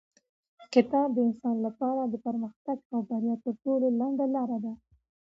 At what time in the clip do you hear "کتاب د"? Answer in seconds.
0.73-1.17